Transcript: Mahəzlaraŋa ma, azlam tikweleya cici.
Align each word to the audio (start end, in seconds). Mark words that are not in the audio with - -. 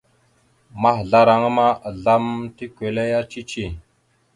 Mahəzlaraŋa 0.81 1.49
ma, 1.57 1.67
azlam 1.87 2.25
tikweleya 2.55 3.19
cici. 3.31 3.63